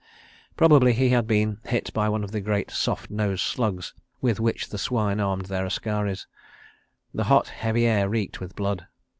[0.57, 4.69] Probably he had been hit by one of the great soft nosed slugs with which
[4.69, 6.25] the swine armed their askaris.
[7.13, 8.87] The hot, heavy air reeked with blood.